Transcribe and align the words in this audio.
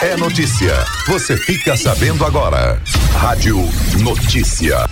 é 0.00 0.16
notícia. 0.16 0.72
Você 1.08 1.36
fica 1.36 1.76
sabendo 1.76 2.24
agora. 2.24 2.80
Rádio 3.14 3.56
Notícia. 4.00 4.88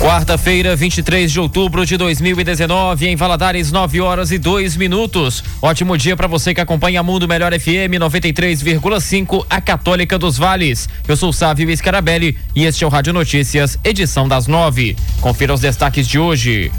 Quarta-feira, 0.00 0.74
23 0.74 1.30
de 1.30 1.38
outubro 1.38 1.84
de 1.84 1.96
2019, 1.96 3.06
em 3.06 3.14
Valadares, 3.14 3.70
9 3.70 4.00
horas 4.00 4.32
e 4.32 4.38
2 4.38 4.76
minutos. 4.76 5.44
Ótimo 5.60 5.98
dia 5.98 6.16
para 6.16 6.26
você 6.26 6.54
que 6.54 6.60
acompanha 6.60 7.02
Mundo 7.02 7.28
Melhor 7.28 7.52
FM 7.52 8.00
93,5, 8.00 9.46
a 9.50 9.60
Católica 9.60 10.18
dos 10.18 10.38
Vales. 10.38 10.88
Eu 11.06 11.16
sou 11.16 11.32
Sávio 11.32 11.74
Scarabelli 11.76 12.38
e 12.54 12.64
este 12.64 12.84
é 12.84 12.86
o 12.86 12.90
Rádio 12.90 13.12
Notícias, 13.12 13.78
edição 13.84 14.26
das 14.26 14.46
nove. 14.46 14.96
Confira 15.20 15.52
os 15.52 15.60
destaques 15.60 16.08
de 16.08 16.18
hoje. 16.18 16.72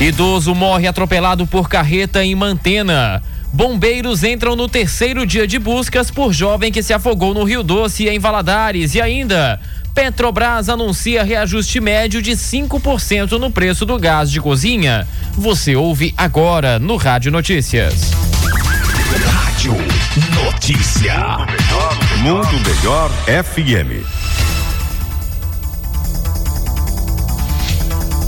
Idoso 0.00 0.54
morre 0.54 0.86
atropelado 0.86 1.46
por 1.46 1.68
carreta 1.68 2.24
em 2.24 2.34
Mantena. 2.34 3.20
Bombeiros 3.52 4.22
entram 4.22 4.54
no 4.54 4.68
terceiro 4.68 5.26
dia 5.26 5.46
de 5.46 5.58
buscas 5.58 6.10
por 6.10 6.32
jovem 6.32 6.70
que 6.70 6.82
se 6.82 6.92
afogou 6.92 7.34
no 7.34 7.44
Rio 7.44 7.62
Doce 7.62 8.08
em 8.08 8.18
Valadares 8.18 8.94
e 8.94 9.00
ainda 9.00 9.60
Petrobras 9.94 10.68
anuncia 10.68 11.24
reajuste 11.24 11.80
médio 11.80 12.22
de 12.22 12.32
5% 12.32 13.32
no 13.32 13.50
preço 13.50 13.84
do 13.84 13.98
gás 13.98 14.30
de 14.30 14.40
cozinha. 14.40 15.06
Você 15.36 15.74
ouve 15.74 16.14
agora 16.16 16.78
no 16.78 16.96
Rádio 16.96 17.32
Notícias. 17.32 18.12
Rádio 19.26 19.74
Notícia. 20.44 21.14
Mundo 22.22 22.60
Melhor 22.64 23.10
FM. 23.26 24.19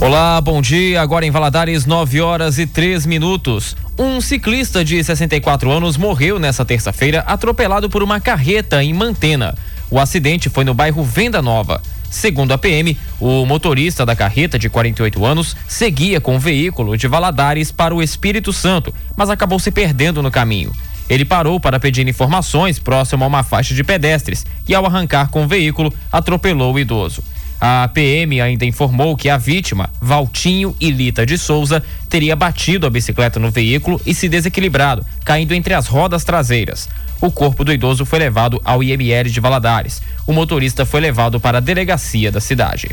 Olá, 0.03 0.41
bom 0.41 0.61
dia. 0.61 1.01
Agora 1.01 1.25
em 1.25 1.31
Valadares, 1.31 1.85
9 1.85 2.19
horas 2.19 2.57
e 2.57 2.67
3 2.67 3.05
minutos. 3.05 3.73
Um 3.97 4.19
ciclista 4.19 4.83
de 4.83 5.01
64 5.01 5.71
anos 5.71 5.95
morreu 5.95 6.37
nesta 6.37 6.65
terça-feira 6.65 7.21
atropelado 7.21 7.89
por 7.89 8.03
uma 8.03 8.19
carreta 8.19 8.83
em 8.83 8.93
Mantena. 8.93 9.55
O 9.89 9.97
acidente 9.97 10.49
foi 10.49 10.65
no 10.65 10.73
bairro 10.73 11.05
Venda 11.05 11.41
Nova. 11.41 11.81
Segundo 12.11 12.51
a 12.51 12.57
PM, 12.57 12.97
o 13.17 13.45
motorista 13.45 14.05
da 14.05 14.13
carreta, 14.13 14.59
de 14.59 14.69
48 14.69 15.23
anos, 15.23 15.55
seguia 15.69 16.19
com 16.19 16.35
o 16.35 16.39
veículo 16.39 16.97
de 16.97 17.07
Valadares 17.07 17.71
para 17.71 17.95
o 17.95 18.03
Espírito 18.03 18.51
Santo, 18.51 18.93
mas 19.15 19.29
acabou 19.29 19.57
se 19.57 19.71
perdendo 19.71 20.21
no 20.21 20.29
caminho. 20.29 20.73
Ele 21.09 21.23
parou 21.23 21.61
para 21.61 21.79
pedir 21.79 22.05
informações 22.05 22.77
próximo 22.77 23.23
a 23.23 23.27
uma 23.27 23.41
faixa 23.41 23.73
de 23.73 23.85
pedestres 23.85 24.45
e, 24.67 24.75
ao 24.75 24.85
arrancar 24.85 25.29
com 25.29 25.45
o 25.45 25.47
veículo, 25.47 25.93
atropelou 26.11 26.73
o 26.73 26.79
idoso. 26.79 27.23
A 27.65 27.87
PM 27.87 28.41
ainda 28.41 28.65
informou 28.65 29.15
que 29.15 29.29
a 29.29 29.37
vítima, 29.37 29.89
Valtinho 30.01 30.75
Ilita 30.81 31.25
de 31.25 31.37
Souza, 31.37 31.81
teria 32.09 32.35
batido 32.35 32.85
a 32.85 32.89
bicicleta 32.89 33.39
no 33.39 33.49
veículo 33.49 34.01
e 34.05 34.13
se 34.13 34.27
desequilibrado, 34.27 35.05
caindo 35.23 35.53
entre 35.53 35.73
as 35.73 35.87
rodas 35.87 36.25
traseiras. 36.25 36.89
O 37.21 37.31
corpo 37.31 37.63
do 37.63 37.71
idoso 37.71 38.05
foi 38.05 38.19
levado 38.19 38.61
ao 38.65 38.83
IML 38.83 39.29
de 39.29 39.39
Valadares. 39.39 40.01
O 40.27 40.33
motorista 40.33 40.85
foi 40.85 40.99
levado 40.99 41.39
para 41.39 41.59
a 41.59 41.61
delegacia 41.61 42.29
da 42.29 42.41
cidade. 42.41 42.89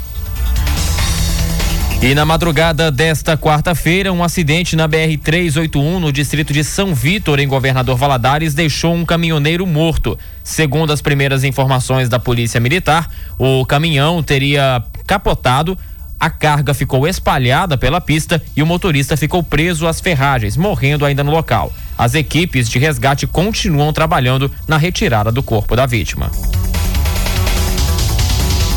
E 2.02 2.14
na 2.14 2.24
madrugada 2.24 2.90
desta 2.90 3.36
quarta-feira, 3.36 4.10
um 4.10 4.24
acidente 4.24 4.74
na 4.74 4.88
BR-381 4.88 5.98
no 5.98 6.10
distrito 6.10 6.50
de 6.50 6.64
São 6.64 6.94
Vítor, 6.94 7.38
em 7.38 7.46
Governador 7.46 7.94
Valadares, 7.94 8.54
deixou 8.54 8.94
um 8.94 9.04
caminhoneiro 9.04 9.66
morto. 9.66 10.18
Segundo 10.42 10.94
as 10.94 11.02
primeiras 11.02 11.44
informações 11.44 12.08
da 12.08 12.18
Polícia 12.18 12.58
Militar, 12.58 13.10
o 13.38 13.66
caminhão 13.66 14.22
teria 14.22 14.82
capotado, 15.06 15.76
a 16.18 16.30
carga 16.30 16.72
ficou 16.72 17.06
espalhada 17.06 17.76
pela 17.76 18.00
pista 18.00 18.42
e 18.56 18.62
o 18.62 18.66
motorista 18.66 19.14
ficou 19.14 19.42
preso 19.42 19.86
às 19.86 20.00
ferragens, 20.00 20.56
morrendo 20.56 21.04
ainda 21.04 21.22
no 21.22 21.30
local. 21.30 21.70
As 21.98 22.14
equipes 22.14 22.66
de 22.66 22.78
resgate 22.78 23.26
continuam 23.26 23.92
trabalhando 23.92 24.50
na 24.66 24.78
retirada 24.78 25.30
do 25.30 25.42
corpo 25.42 25.76
da 25.76 25.84
vítima. 25.84 26.30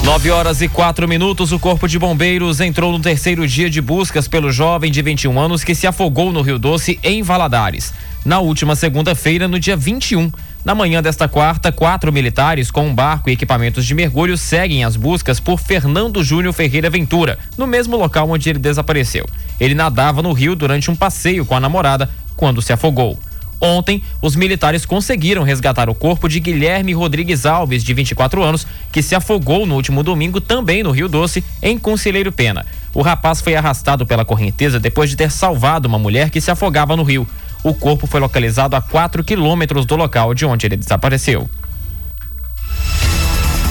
9 0.04 0.32
horas 0.32 0.62
e 0.62 0.68
quatro 0.68 1.08
minutos, 1.08 1.54
o 1.54 1.60
Corpo 1.60 1.88
de 1.88 1.98
Bombeiros 1.98 2.60
entrou 2.60 2.92
no 2.92 3.00
terceiro 3.00 3.48
dia 3.48 3.70
de 3.70 3.80
buscas 3.80 4.28
pelo 4.28 4.52
jovem 4.52 4.92
de 4.92 5.02
21 5.02 5.40
anos 5.40 5.64
que 5.64 5.74
se 5.74 5.88
afogou 5.88 6.30
no 6.30 6.42
Rio 6.42 6.60
Doce, 6.60 7.00
em 7.02 7.24
Valadares. 7.24 7.94
Na 8.26 8.40
última 8.40 8.76
segunda-feira, 8.76 9.48
no 9.48 9.58
dia 9.58 9.78
21. 9.78 10.30
Na 10.66 10.76
manhã 10.76 11.02
desta 11.02 11.30
quarta, 11.30 11.72
quatro 11.72 12.12
militares 12.12 12.70
com 12.70 12.88
um 12.88 12.94
barco 12.94 13.30
e 13.30 13.34
equipamentos 13.34 13.86
de 13.86 13.96
mergulho 13.96 14.38
seguem 14.38 14.84
as 14.84 14.98
buscas 14.98 15.40
por 15.40 15.58
Fernando 15.58 16.22
Júnior 16.22 16.54
Ferreira 16.54 16.90
Ventura, 16.90 17.40
no 17.58 17.66
mesmo 17.66 17.96
local 17.96 18.30
onde 18.30 18.50
ele 18.50 18.60
desapareceu. 18.60 19.26
Ele 19.58 19.74
nadava 19.74 20.22
no 20.22 20.34
rio 20.34 20.54
durante 20.54 20.92
um 20.92 20.96
passeio 20.98 21.46
com 21.46 21.56
a 21.56 21.62
namorada 21.62 22.10
quando 22.36 22.62
se 22.62 22.74
afogou. 22.74 23.18
Ontem, 23.66 24.04
os 24.22 24.36
militares 24.36 24.86
conseguiram 24.86 25.42
resgatar 25.42 25.90
o 25.90 25.96
corpo 25.96 26.28
de 26.28 26.38
Guilherme 26.42 26.92
Rodrigues 26.92 27.46
Alves, 27.46 27.82
de 27.82 27.94
24 27.94 28.44
anos, 28.44 28.68
que 28.92 29.02
se 29.02 29.16
afogou 29.16 29.66
no 29.66 29.76
último 29.76 30.04
domingo 30.04 30.42
também 30.42 30.84
no 30.84 30.92
Rio 30.92 31.08
Doce, 31.08 31.42
em 31.62 31.78
Conselheiro 31.78 32.30
Pena. 32.30 32.66
O 32.94 33.02
rapaz 33.02 33.40
foi 33.40 33.56
arrastado 33.56 34.06
pela 34.06 34.26
correnteza 34.26 34.82
depois 34.82 35.10
de 35.10 35.16
ter 35.16 35.32
salvado 35.32 35.88
uma 35.88 35.98
mulher 35.98 36.30
que 36.30 36.42
se 36.42 36.52
afogava 36.52 36.98
no 36.98 37.04
rio. 37.04 37.26
O 37.64 37.74
corpo 37.74 38.06
foi 38.06 38.20
localizado 38.20 38.76
a 38.76 38.82
4 38.82 39.24
quilômetros 39.24 39.86
do 39.86 39.96
local 39.96 40.34
de 40.34 40.46
onde 40.46 40.68
ele 40.68 40.76
desapareceu. 40.76 41.50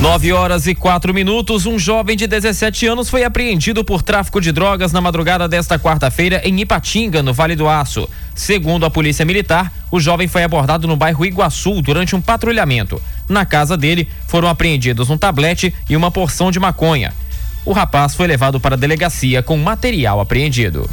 9 0.02 0.32
horas 0.32 0.66
e 0.66 0.74
quatro 0.74 1.14
minutos. 1.14 1.64
Um 1.64 1.78
jovem 1.78 2.16
de 2.16 2.26
17 2.26 2.88
anos 2.88 3.08
foi 3.08 3.22
apreendido 3.22 3.84
por 3.84 4.02
tráfico 4.02 4.40
de 4.40 4.50
drogas 4.50 4.90
na 4.90 5.00
madrugada 5.00 5.46
desta 5.46 5.78
quarta-feira 5.78 6.42
em 6.44 6.60
Ipatinga, 6.60 7.22
no 7.22 7.32
Vale 7.32 7.54
do 7.54 7.68
Aço. 7.68 8.08
Segundo 8.34 8.84
a 8.84 8.90
Polícia 8.90 9.24
Militar, 9.24 9.72
o 9.92 10.00
jovem 10.00 10.26
foi 10.26 10.42
abordado 10.42 10.88
no 10.88 10.96
bairro 10.96 11.24
Iguaçu 11.24 11.80
durante 11.80 12.16
um 12.16 12.20
patrulhamento. 12.20 13.00
Na 13.28 13.46
casa 13.46 13.76
dele 13.76 14.08
foram 14.26 14.48
apreendidos 14.48 15.08
um 15.08 15.16
tablete 15.16 15.72
e 15.88 15.96
uma 15.96 16.10
porção 16.10 16.50
de 16.50 16.58
maconha. 16.58 17.14
O 17.64 17.72
rapaz 17.72 18.16
foi 18.16 18.26
levado 18.26 18.58
para 18.58 18.74
a 18.74 18.78
delegacia 18.78 19.40
com 19.40 19.56
material 19.56 20.18
apreendido. 20.18 20.90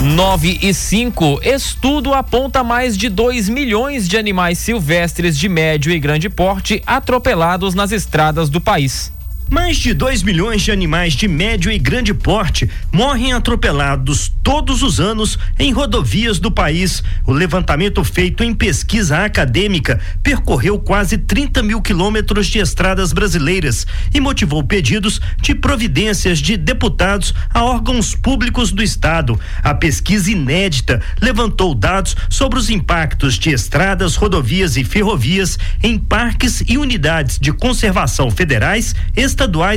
9 0.00 0.58
e 0.60 0.74
5. 0.74 1.40
Estudo 1.42 2.12
aponta 2.12 2.64
mais 2.64 2.96
de 2.96 3.08
2 3.08 3.48
milhões 3.48 4.08
de 4.08 4.16
animais 4.16 4.58
silvestres 4.58 5.38
de 5.38 5.48
médio 5.48 5.92
e 5.92 5.98
grande 5.98 6.28
porte 6.28 6.82
atropelados 6.86 7.74
nas 7.74 7.92
estradas 7.92 8.48
do 8.48 8.60
país. 8.60 9.13
Mais 9.50 9.76
de 9.76 9.92
2 9.92 10.22
milhões 10.22 10.62
de 10.62 10.72
animais 10.72 11.12
de 11.12 11.28
médio 11.28 11.70
e 11.70 11.78
grande 11.78 12.14
porte 12.14 12.68
morrem 12.90 13.34
atropelados 13.34 14.32
todos 14.42 14.82
os 14.82 14.98
anos 14.98 15.38
em 15.58 15.70
rodovias 15.70 16.38
do 16.38 16.50
país. 16.50 17.02
O 17.26 17.32
levantamento 17.32 18.02
feito 18.02 18.42
em 18.42 18.54
pesquisa 18.54 19.22
acadêmica 19.24 20.00
percorreu 20.22 20.78
quase 20.78 21.18
30 21.18 21.62
mil 21.62 21.82
quilômetros 21.82 22.46
de 22.46 22.58
estradas 22.58 23.12
brasileiras 23.12 23.86
e 24.14 24.20
motivou 24.20 24.64
pedidos 24.64 25.20
de 25.40 25.54
providências 25.54 26.38
de 26.38 26.56
deputados 26.56 27.34
a 27.52 27.62
órgãos 27.62 28.14
públicos 28.14 28.72
do 28.72 28.82
Estado. 28.82 29.38
A 29.62 29.74
pesquisa 29.74 30.30
inédita 30.30 31.02
levantou 31.20 31.74
dados 31.74 32.16
sobre 32.30 32.58
os 32.58 32.70
impactos 32.70 33.38
de 33.38 33.50
estradas, 33.50 34.16
rodovias 34.16 34.76
e 34.76 34.84
ferrovias 34.84 35.58
em 35.82 35.98
parques 35.98 36.62
e 36.66 36.78
unidades 36.78 37.38
de 37.38 37.52
conservação 37.52 38.30
federais, 38.30 38.94
estaduais 39.14 39.33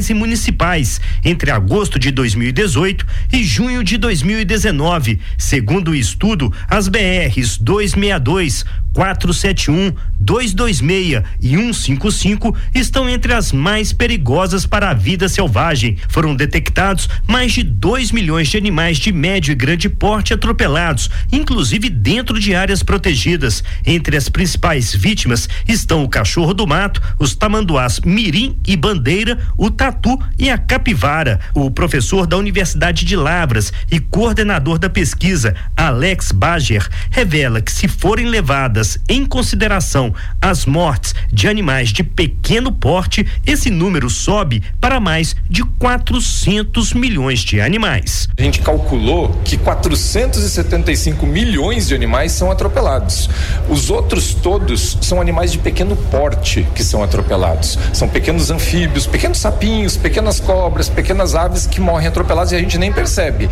e 0.10 0.14
municipais 0.14 1.02
entre 1.24 1.52
agosto 1.52 2.00
de 2.00 2.12
2018 2.12 3.06
e 3.34 3.44
junho 3.44 3.84
de 3.84 3.98
2019. 3.98 5.20
Segundo 5.38 5.92
o 5.92 5.96
estudo, 5.96 6.54
as 6.70 6.88
BRs 6.88 7.58
262, 7.58 8.66
471, 8.98 9.94
226 10.20 11.22
e 11.40 11.50
155 11.50 12.58
estão 12.74 13.08
entre 13.08 13.32
as 13.32 13.52
mais 13.52 13.94
perigosas 13.94 14.66
para 14.66 14.90
a 14.90 14.94
vida 14.96 15.30
selvagem. 15.30 15.98
Foram 16.10 16.36
detectados 16.36 17.08
mais 17.28 17.54
de 17.54 17.62
2 17.62 18.12
milhões 18.12 18.48
de 18.48 18.58
animais 18.58 18.98
de 18.98 19.12
médio 19.12 19.52
e 19.52 19.56
grande 19.56 19.88
porte 19.88 20.34
atropelados, 20.34 21.12
inclusive 21.32 21.92
dentro 21.92 22.40
de 22.40 22.56
áreas 22.56 22.82
protegidas. 22.82 23.64
Entre 23.86 24.18
as 24.18 24.30
principais 24.30 24.96
vítimas 24.96 25.48
estão 25.68 26.04
o 26.04 26.10
cachorro 26.10 26.56
do 26.56 26.66
mato, 26.66 27.00
os 27.20 27.36
tamanduás 27.36 28.00
mirim 28.00 28.58
e 28.66 28.76
bandeira, 28.76 29.38
o 29.56 29.70
tatu 29.70 30.20
e 30.40 30.50
a 30.50 30.58
capivara. 30.58 31.40
O 31.54 31.70
professor 31.70 32.26
da 32.26 32.36
Universidade 32.36 33.06
de 33.06 33.16
Lavras 33.16 33.72
e 33.92 34.00
coordenador 34.00 34.80
da 34.80 34.90
pesquisa, 34.90 35.54
Alex 35.76 36.32
Bager, 36.32 36.90
revela 37.12 37.62
que 37.62 37.72
se 37.72 37.88
forem 37.88 38.26
levadas 38.26 38.87
em 39.10 39.26
consideração 39.26 40.14
as 40.42 40.66
mortes 40.66 41.14
de 41.32 41.48
animais 41.48 41.90
de 41.90 42.04
pequeno 42.04 42.72
porte, 42.72 43.26
esse 43.46 43.70
número 43.70 44.10
sobe 44.10 44.64
para 44.80 45.00
mais 45.00 45.36
de 45.50 45.64
400 45.64 46.94
milhões 46.94 47.40
de 47.40 47.60
animais. 47.60 48.28
A 48.38 48.42
gente 48.42 48.62
calculou 48.62 49.30
que 49.44 49.58
475 49.58 51.26
milhões 51.26 51.88
de 51.88 51.96
animais 51.96 52.32
são 52.32 52.52
atropelados. 52.52 53.30
Os 53.70 53.90
outros 53.90 54.34
todos 54.34 54.98
são 55.02 55.20
animais 55.20 55.52
de 55.52 55.58
pequeno 55.58 55.96
porte 55.96 56.66
que 56.76 56.84
são 56.84 57.04
atropelados. 57.04 57.78
São 57.94 58.08
pequenos 58.08 58.52
anfíbios, 58.52 59.08
pequenos 59.08 59.40
sapinhos, 59.40 59.98
pequenas 59.98 60.40
cobras, 60.40 60.90
pequenas 60.90 61.36
aves 61.36 61.66
que 61.66 61.82
morrem 61.82 62.08
atropeladas 62.08 62.52
e 62.52 62.56
a 62.56 62.60
gente 62.60 62.78
nem 62.78 62.92
percebe. 62.92 63.50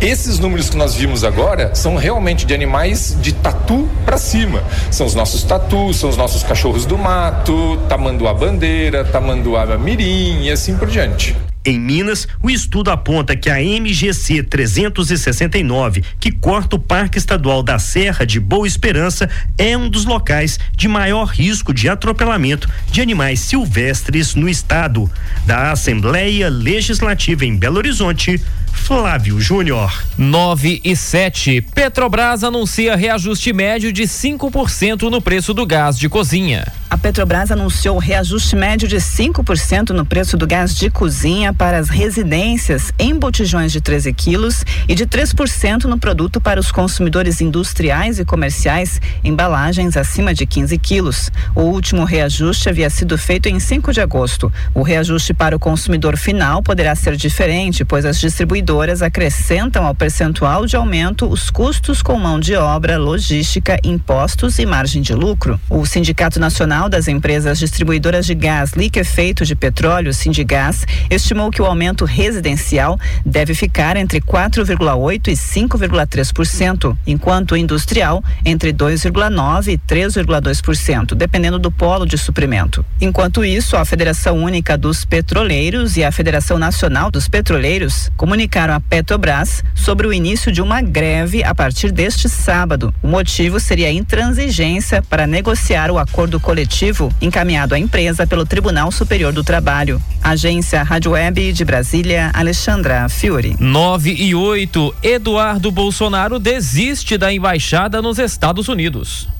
Esses 0.00 0.38
números 0.38 0.68
que 0.68 0.76
nós 0.76 0.94
vimos 0.94 1.24
agora 1.24 1.74
são 1.74 1.96
realmente 1.96 2.44
de 2.44 2.54
animais 2.54 3.16
de 3.20 3.32
tatu 3.32 3.88
para 4.04 4.18
cima. 4.18 4.62
São 4.90 5.06
os 5.06 5.14
nossos 5.14 5.42
tatus, 5.42 5.96
são 5.96 6.10
os 6.10 6.16
nossos 6.16 6.42
cachorros 6.42 6.86
do 6.86 6.96
mato, 6.96 7.78
tamanduá 7.88 8.34
bandeira, 8.34 9.04
tamanduá 9.04 9.64
mirim 9.78 10.44
e 10.44 10.50
assim 10.50 10.76
por 10.76 10.88
diante. 10.88 11.36
Em 11.66 11.80
Minas, 11.80 12.28
o 12.42 12.50
estudo 12.50 12.90
aponta 12.90 13.34
que 13.34 13.48
a 13.48 13.56
MGC 13.56 14.42
369, 14.42 16.04
que 16.20 16.30
corta 16.30 16.76
o 16.76 16.78
Parque 16.78 17.16
Estadual 17.16 17.62
da 17.62 17.78
Serra 17.78 18.26
de 18.26 18.38
Boa 18.38 18.66
Esperança, 18.66 19.30
é 19.56 19.74
um 19.74 19.88
dos 19.88 20.04
locais 20.04 20.60
de 20.76 20.86
maior 20.86 21.24
risco 21.24 21.72
de 21.72 21.88
atropelamento 21.88 22.68
de 22.90 23.00
animais 23.00 23.40
silvestres 23.40 24.34
no 24.34 24.46
estado. 24.46 25.10
Da 25.46 25.72
Assembleia 25.72 26.50
Legislativa 26.50 27.46
em 27.46 27.56
Belo 27.56 27.78
Horizonte, 27.78 28.38
Flávio 28.74 29.40
Júnior. 29.40 30.04
9 30.18 30.80
e 30.84 30.94
7. 30.94 31.62
Petrobras 31.74 32.44
anuncia 32.44 32.94
reajuste 32.94 33.52
médio 33.52 33.92
de 33.92 34.02
5% 34.02 35.02
no 35.08 35.22
preço 35.22 35.54
do 35.54 35.64
gás 35.64 35.98
de 35.98 36.08
cozinha. 36.08 36.66
A 36.90 36.98
Petrobras 36.98 37.50
anunciou 37.50 37.98
reajuste 37.98 38.54
médio 38.54 38.86
de 38.86 38.96
5% 38.96 39.90
no 39.90 40.04
preço 40.04 40.36
do 40.36 40.46
gás 40.46 40.76
de 40.76 40.90
cozinha 40.90 41.52
para 41.52 41.78
as 41.78 41.88
residências 41.88 42.92
em 42.98 43.18
botijões 43.18 43.72
de 43.72 43.80
13 43.80 44.12
quilos 44.12 44.64
e 44.86 44.94
de 44.94 45.04
3% 45.06 45.84
no 45.84 45.98
produto 45.98 46.40
para 46.40 46.60
os 46.60 46.70
consumidores 46.70 47.40
industriais 47.40 48.20
e 48.20 48.24
comerciais, 48.24 49.00
embalagens 49.24 49.96
acima 49.96 50.32
de 50.32 50.46
15 50.46 50.78
quilos. 50.78 51.32
O 51.54 51.62
último 51.62 52.04
reajuste 52.04 52.68
havia 52.68 52.90
sido 52.90 53.18
feito 53.18 53.48
em 53.48 53.58
5 53.58 53.92
de 53.92 54.00
agosto. 54.00 54.52
O 54.72 54.82
reajuste 54.82 55.34
para 55.34 55.56
o 55.56 55.58
consumidor 55.58 56.16
final 56.16 56.62
poderá 56.62 56.94
ser 56.94 57.16
diferente, 57.16 57.84
pois 57.84 58.04
as 58.04 58.20
distribuidoras 58.20 58.63
acrescentam 59.02 59.86
ao 59.86 59.94
percentual 59.94 60.66
de 60.66 60.74
aumento 60.74 61.26
os 61.26 61.50
custos 61.50 62.00
com 62.00 62.18
mão 62.18 62.40
de 62.40 62.54
obra, 62.54 62.96
logística, 62.96 63.78
impostos 63.84 64.58
e 64.58 64.64
margem 64.64 65.02
de 65.02 65.14
lucro. 65.14 65.60
O 65.68 65.84
Sindicato 65.84 66.40
Nacional 66.40 66.88
das 66.88 67.06
Empresas 67.06 67.58
Distribuidoras 67.58 68.24
de 68.24 68.34
Gás 68.34 68.72
Liquefeito 68.72 69.44
de 69.44 69.54
Petróleo, 69.54 70.14
Sindigás, 70.14 70.86
estimou 71.10 71.50
que 71.50 71.60
o 71.60 71.66
aumento 71.66 72.04
residencial 72.04 72.98
deve 73.24 73.54
ficar 73.54 73.96
entre 73.96 74.20
4,8% 74.20 75.28
e 75.28 75.32
5,3%, 75.32 76.96
enquanto 77.06 77.52
o 77.52 77.56
industrial 77.56 78.24
entre 78.44 78.72
2,9% 78.72 79.68
e 79.68 79.78
3,2%, 79.78 81.14
dependendo 81.14 81.58
do 81.58 81.70
polo 81.70 82.06
de 82.06 82.16
suprimento. 82.16 82.84
Enquanto 83.00 83.44
isso, 83.44 83.76
a 83.76 83.84
Federação 83.84 84.38
Única 84.38 84.78
dos 84.78 85.04
Petroleiros 85.04 85.96
e 85.96 86.04
a 86.04 86.10
Federação 86.10 86.58
Nacional 86.58 87.10
dos 87.10 87.28
Petroleiros 87.28 88.10
comunicaram 88.16 88.53
à 88.54 88.78
Petrobras 88.78 89.64
sobre 89.74 90.06
o 90.06 90.12
início 90.12 90.52
de 90.52 90.62
uma 90.62 90.80
greve 90.80 91.42
a 91.42 91.52
partir 91.52 91.90
deste 91.90 92.28
sábado. 92.28 92.94
O 93.02 93.08
motivo 93.08 93.58
seria 93.58 93.88
a 93.88 93.92
intransigência 93.92 95.02
para 95.02 95.26
negociar 95.26 95.90
o 95.90 95.98
acordo 95.98 96.38
coletivo 96.38 97.12
encaminhado 97.20 97.74
à 97.74 97.78
empresa 97.78 98.26
pelo 98.26 98.46
Tribunal 98.46 98.92
Superior 98.92 99.32
do 99.32 99.42
Trabalho. 99.42 100.00
Agência 100.22 100.82
Rádio 100.84 101.10
Web 101.10 101.52
de 101.52 101.64
Brasília, 101.64 102.30
Alexandra 102.32 103.08
Fiore. 103.08 103.56
9 103.58 104.14
e 104.16 104.34
8. 104.34 104.94
Eduardo 105.02 105.72
Bolsonaro 105.72 106.38
desiste 106.38 107.18
da 107.18 107.32
embaixada 107.32 108.00
nos 108.00 108.20
Estados 108.20 108.68
Unidos. 108.68 109.33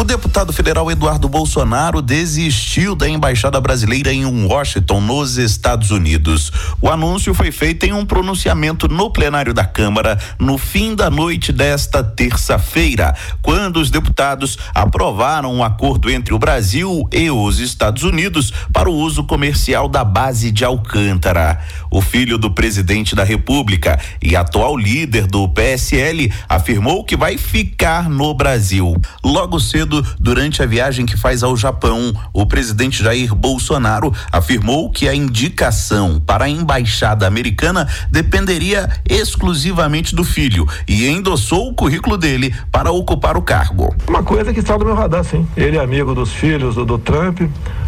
O 0.00 0.04
deputado 0.04 0.50
federal 0.50 0.90
Eduardo 0.90 1.28
Bolsonaro 1.28 2.00
desistiu 2.00 2.94
da 2.94 3.06
embaixada 3.06 3.60
brasileira 3.60 4.10
em 4.10 4.24
Washington, 4.46 4.98
nos 4.98 5.36
Estados 5.36 5.90
Unidos. 5.90 6.50
O 6.80 6.88
anúncio 6.88 7.34
foi 7.34 7.52
feito 7.52 7.84
em 7.84 7.92
um 7.92 8.06
pronunciamento 8.06 8.88
no 8.88 9.10
plenário 9.10 9.52
da 9.52 9.66
Câmara 9.66 10.18
no 10.38 10.56
fim 10.56 10.94
da 10.94 11.10
noite 11.10 11.52
desta 11.52 12.02
terça-feira, 12.02 13.14
quando 13.42 13.76
os 13.76 13.90
deputados 13.90 14.56
aprovaram 14.74 15.52
um 15.54 15.62
acordo 15.62 16.08
entre 16.10 16.32
o 16.32 16.38
Brasil 16.38 17.06
e 17.12 17.30
os 17.30 17.58
Estados 17.58 18.02
Unidos 18.02 18.54
para 18.72 18.88
o 18.88 18.94
uso 18.94 19.24
comercial 19.24 19.86
da 19.86 20.02
base 20.02 20.50
de 20.50 20.64
Alcântara. 20.64 21.60
O 21.90 22.00
filho 22.00 22.38
do 22.38 22.50
presidente 22.50 23.14
da 23.14 23.22
República 23.22 24.00
e 24.22 24.34
atual 24.34 24.78
líder 24.78 25.26
do 25.26 25.46
PSL 25.50 26.32
afirmou 26.48 27.04
que 27.04 27.18
vai 27.18 27.36
ficar 27.36 28.08
no 28.08 28.32
Brasil. 28.32 28.96
Logo 29.22 29.60
cedo 29.60 29.89
durante 30.18 30.62
a 30.62 30.66
viagem 30.66 31.06
que 31.06 31.16
faz 31.16 31.42
ao 31.42 31.56
Japão, 31.56 32.12
o 32.32 32.46
presidente 32.46 33.02
Jair 33.02 33.34
Bolsonaro 33.34 34.12
afirmou 34.30 34.90
que 34.90 35.08
a 35.08 35.14
indicação 35.14 36.20
para 36.24 36.44
a 36.44 36.48
embaixada 36.48 37.26
americana 37.26 37.88
dependeria 38.10 38.88
exclusivamente 39.08 40.14
do 40.14 40.24
filho 40.24 40.66
e 40.86 41.08
endossou 41.08 41.68
o 41.68 41.74
currículo 41.74 42.16
dele 42.16 42.54
para 42.70 42.92
ocupar 42.92 43.36
o 43.36 43.42
cargo. 43.42 43.94
Uma 44.06 44.22
coisa 44.22 44.52
que 44.52 44.60
está 44.60 44.76
no 44.78 44.84
meu 44.84 44.94
radar, 44.94 45.24
sim. 45.24 45.46
Ele 45.56 45.76
é 45.76 45.80
amigo 45.80 46.14
dos 46.14 46.32
filhos 46.32 46.74
do, 46.74 46.84
do 46.84 46.98
Trump, 46.98 47.40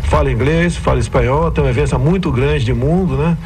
fala 0.04 0.30
inglês, 0.30 0.76
fala 0.76 0.98
espanhol, 0.98 1.50
tem 1.50 1.62
uma 1.62 1.72
vivência 1.72 1.98
muito 1.98 2.30
grande 2.32 2.64
de 2.64 2.74
mundo, 2.74 3.16
né? 3.16 3.36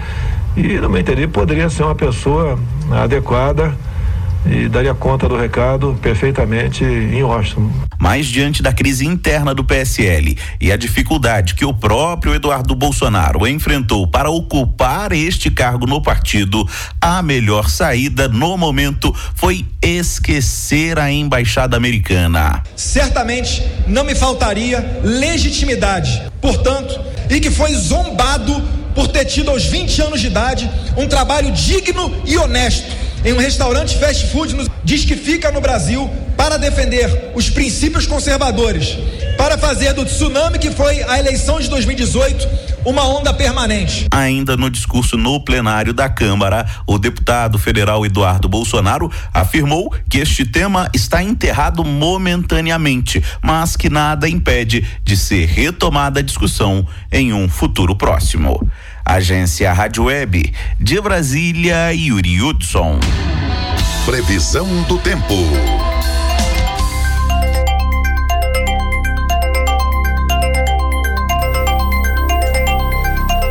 E, 0.56 0.78
no 0.78 0.88
meu 0.88 1.00
entender, 1.00 1.28
poderia 1.28 1.68
ser 1.68 1.82
uma 1.82 1.94
pessoa 1.94 2.58
adequada 2.90 3.76
e 4.50 4.68
daria 4.68 4.94
conta 4.94 5.28
do 5.28 5.36
recado 5.36 5.98
perfeitamente 6.00 6.84
em 6.84 7.22
Washington. 7.22 7.70
Mas 7.98 8.26
diante 8.26 8.62
da 8.62 8.72
crise 8.72 9.06
interna 9.06 9.54
do 9.54 9.64
PSL 9.64 10.36
e 10.60 10.70
a 10.70 10.76
dificuldade 10.76 11.54
que 11.54 11.64
o 11.64 11.72
próprio 11.72 12.34
Eduardo 12.34 12.74
Bolsonaro 12.74 13.46
enfrentou 13.46 14.06
para 14.06 14.30
ocupar 14.30 15.12
este 15.12 15.50
cargo 15.50 15.86
no 15.86 16.02
partido, 16.02 16.68
a 17.00 17.22
melhor 17.22 17.68
saída 17.70 18.28
no 18.28 18.56
momento 18.56 19.14
foi 19.34 19.66
esquecer 19.82 20.98
a 20.98 21.10
embaixada 21.10 21.76
americana. 21.76 22.62
Certamente 22.76 23.62
não 23.86 24.04
me 24.04 24.14
faltaria 24.14 25.00
legitimidade, 25.02 26.22
portanto, 26.40 26.98
e 27.30 27.40
que 27.40 27.50
foi 27.50 27.74
zombado 27.74 28.62
por 28.94 29.08
ter 29.08 29.24
tido 29.26 29.50
aos 29.50 29.64
20 29.64 30.02
anos 30.02 30.20
de 30.20 30.28
idade 30.28 30.70
um 30.96 31.06
trabalho 31.06 31.52
digno 31.52 32.14
e 32.24 32.36
honesto 32.36 33.05
em 33.24 33.32
um 33.32 33.38
restaurante 33.38 33.98
fast 33.98 34.26
food 34.28 34.54
diz 34.84 35.04
que 35.04 35.16
fica 35.16 35.50
no 35.50 35.60
Brasil 35.60 36.10
para 36.36 36.56
defender 36.56 37.32
os 37.34 37.48
princípios 37.50 38.06
conservadores, 38.06 38.96
para 39.36 39.58
fazer 39.58 39.92
do 39.94 40.04
tsunami 40.04 40.58
que 40.58 40.70
foi 40.70 41.02
a 41.02 41.18
eleição 41.18 41.58
de 41.58 41.68
2018 41.68 42.76
uma 42.84 43.02
onda 43.08 43.34
permanente. 43.34 44.06
Ainda 44.12 44.56
no 44.56 44.70
discurso 44.70 45.16
no 45.16 45.40
plenário 45.40 45.92
da 45.92 46.08
Câmara, 46.08 46.64
o 46.86 46.98
deputado 46.98 47.58
federal 47.58 48.06
Eduardo 48.06 48.48
Bolsonaro 48.48 49.10
afirmou 49.34 49.92
que 50.08 50.18
este 50.18 50.44
tema 50.44 50.88
está 50.94 51.20
enterrado 51.20 51.84
momentaneamente, 51.84 53.22
mas 53.42 53.74
que 53.76 53.90
nada 53.90 54.28
impede 54.28 54.86
de 55.02 55.16
ser 55.16 55.46
retomada 55.46 56.20
a 56.20 56.22
discussão 56.22 56.86
em 57.10 57.32
um 57.32 57.48
futuro 57.48 57.96
próximo. 57.96 58.70
Agência 59.08 59.72
Rádio 59.72 60.06
Web 60.06 60.52
de 60.80 61.00
Brasília, 61.00 61.92
Yuri 61.94 62.42
Hudson. 62.42 62.98
Previsão 64.04 64.66
do 64.82 64.98
tempo. 64.98 65.85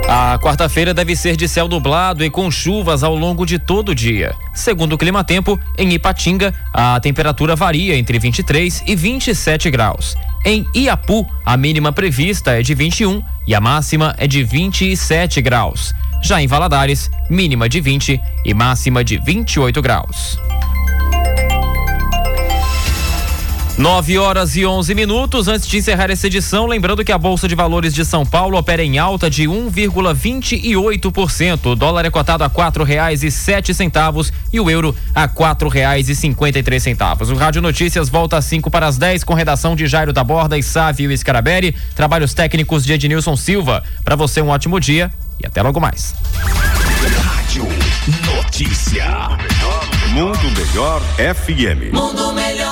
A 0.07 0.37
quarta-feira 0.37 0.93
deve 0.93 1.15
ser 1.15 1.35
de 1.35 1.47
céu 1.47 1.67
nublado 1.67 2.23
e 2.23 2.29
com 2.29 2.51
chuvas 2.51 3.03
ao 3.03 3.15
longo 3.15 3.43
de 3.43 3.57
todo 3.57 3.89
o 3.89 3.95
dia. 3.95 4.35
Segundo 4.53 4.93
o 4.93 4.97
Clima 4.97 5.23
Tempo, 5.23 5.59
em 5.77 5.93
Ipatinga, 5.93 6.53
a 6.71 6.99
temperatura 6.99 7.55
varia 7.55 7.97
entre 7.97 8.19
23 8.19 8.83
e 8.85 8.95
27 8.95 9.71
graus. 9.71 10.15
Em 10.45 10.63
Iapu, 10.75 11.27
a 11.43 11.57
mínima 11.57 11.91
prevista 11.91 12.51
é 12.51 12.61
de 12.61 12.75
21 12.75 13.23
e 13.47 13.55
a 13.55 13.59
máxima 13.59 14.13
é 14.19 14.27
de 14.27 14.43
27 14.43 15.41
graus. 15.41 15.95
Já 16.21 16.39
em 16.39 16.47
Valadares, 16.47 17.09
mínima 17.27 17.67
de 17.67 17.81
20 17.81 18.21
e 18.45 18.53
máxima 18.53 19.03
de 19.03 19.17
28 19.17 19.81
graus. 19.81 20.37
9 23.77 24.17
horas 24.17 24.55
e 24.55 24.65
11 24.65 24.95
minutos. 24.95 25.49
Antes 25.49 25.67
de 25.67 25.77
encerrar 25.77 26.09
essa 26.09 26.27
edição, 26.27 26.65
lembrando 26.65 27.03
que 27.03 27.11
a 27.11 27.17
Bolsa 27.17 27.45
de 27.45 27.55
Valores 27.55 27.93
de 27.93 28.05
São 28.05 28.25
Paulo 28.25 28.57
opera 28.57 28.81
em 28.81 28.97
alta 28.97 29.29
de 29.29 29.43
1,28%. 29.43 31.71
O 31.71 31.75
dólar 31.75 32.05
é 32.05 32.09
cotado 32.09 32.45
a 32.45 32.49
quatro 32.49 32.85
reais 32.85 33.21
e 33.21 33.29
sete 33.29 33.73
centavos 33.73 34.31
e 34.53 34.61
o 34.61 34.69
euro 34.69 34.95
a 35.13 35.27
quatro 35.27 35.67
reais 35.67 36.07
e 36.07 36.15
cinquenta 36.15 36.57
e 36.57 36.63
três 36.63 36.83
centavos. 36.83 37.29
O 37.29 37.35
Rádio 37.35 37.61
Notícias 37.61 38.07
volta 38.07 38.37
às 38.37 38.45
5 38.45 38.71
para 38.71 38.87
as 38.87 38.97
10 38.97 39.25
com 39.25 39.33
redação 39.33 39.75
de 39.75 39.87
Jairo 39.87 40.13
da 40.13 40.23
Borda 40.23 40.57
e 40.57 40.63
Sávio 40.63 41.11
Scarabelli. 41.17 41.75
Trabalhos 41.93 42.33
técnicos 42.33 42.85
de 42.85 42.93
Ednilson 42.93 43.35
Silva. 43.35 43.83
Para 44.05 44.15
você 44.15 44.41
um 44.41 44.47
ótimo 44.47 44.79
dia 44.79 45.11
e 45.37 45.45
até 45.45 45.61
logo 45.61 45.81
mais. 45.81 46.15
Rádio 47.45 47.67
Notícia. 48.35 49.05
Mundo 50.11 50.51
Melhor 50.51 51.01
FM. 51.17 51.93
Mundo 51.93 52.33
Melhor. 52.33 52.64